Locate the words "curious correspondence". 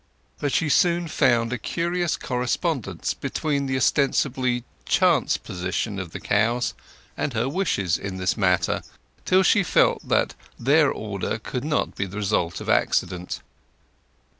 1.59-3.13